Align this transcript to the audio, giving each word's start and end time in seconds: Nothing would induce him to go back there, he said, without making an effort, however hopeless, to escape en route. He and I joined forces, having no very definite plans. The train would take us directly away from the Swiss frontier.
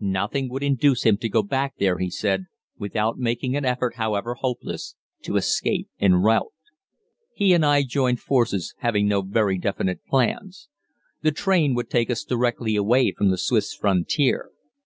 Nothing 0.00 0.50
would 0.50 0.62
induce 0.62 1.04
him 1.06 1.16
to 1.16 1.30
go 1.30 1.42
back 1.42 1.78
there, 1.78 1.96
he 1.96 2.10
said, 2.10 2.44
without 2.76 3.16
making 3.16 3.56
an 3.56 3.64
effort, 3.64 3.94
however 3.94 4.34
hopeless, 4.34 4.96
to 5.22 5.38
escape 5.38 5.88
en 5.98 6.16
route. 6.16 6.52
He 7.34 7.54
and 7.54 7.64
I 7.64 7.84
joined 7.84 8.20
forces, 8.20 8.74
having 8.80 9.08
no 9.08 9.22
very 9.22 9.56
definite 9.56 10.04
plans. 10.04 10.68
The 11.22 11.32
train 11.32 11.74
would 11.74 11.88
take 11.88 12.10
us 12.10 12.22
directly 12.22 12.76
away 12.76 13.14
from 13.16 13.30
the 13.30 13.38
Swiss 13.38 13.72
frontier. 13.72 14.50